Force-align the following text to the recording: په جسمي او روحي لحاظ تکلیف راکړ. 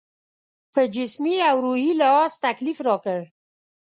په 0.73 0.81
جسمي 0.95 1.35
او 1.49 1.55
روحي 1.65 1.91
لحاظ 2.01 2.31
تکلیف 2.45 2.77
راکړ. 2.87 3.19